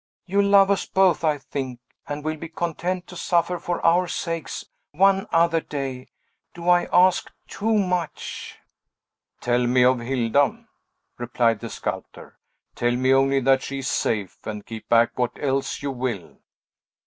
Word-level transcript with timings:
"You 0.25 0.41
love 0.41 0.71
us 0.71 0.87
both, 0.87 1.23
I 1.23 1.37
think, 1.37 1.79
and 2.07 2.23
will 2.25 2.35
be 2.35 2.49
content 2.49 3.05
to 3.05 3.15
suffer 3.15 3.59
for 3.59 3.85
our 3.85 4.07
sakes, 4.07 4.65
one 4.93 5.27
other 5.31 5.59
day. 5.61 6.07
Do 6.55 6.67
I 6.69 6.89
ask 6.91 7.31
too 7.47 7.75
much?" 7.77 8.57
"Tell 9.41 9.67
me 9.67 9.83
of 9.83 9.99
Hilda," 9.99 10.65
replied 11.19 11.59
the 11.59 11.69
sculptor; 11.69 12.39
"tell 12.73 12.95
me 12.95 13.13
only 13.13 13.41
that 13.41 13.61
she 13.61 13.77
is 13.77 13.89
safe, 13.91 14.39
and 14.47 14.65
keep 14.65 14.89
back 14.89 15.19
what 15.19 15.33
else 15.39 15.83
you 15.83 15.91
will." 15.91 16.39